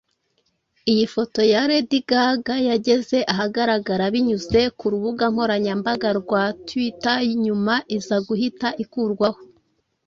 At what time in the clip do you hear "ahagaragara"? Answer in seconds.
3.33-4.03